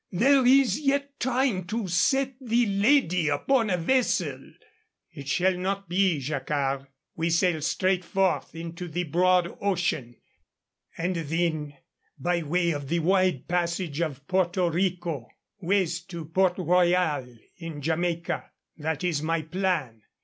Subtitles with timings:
[0.11, 4.41] There is yet time to set the lady upon a vessel."
[5.13, 6.87] "It shall not be, Jacquard.
[7.15, 10.15] We sail straight forth into the broad ocean,
[10.97, 11.75] and then
[12.17, 15.27] by way of the wide passage of Porto Rico,
[15.59, 18.49] west to Port Royal, in Jamaica.
[18.79, 20.01] That is my plan.